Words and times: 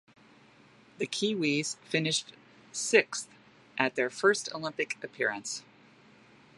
The 0.97 1.05
Kiwi's 1.05 1.75
finished 1.83 2.33
sixth 2.71 3.27
at 3.77 3.93
their 3.93 4.09
first 4.09 4.49
Olympic 4.51 4.97
appearance. 5.03 5.61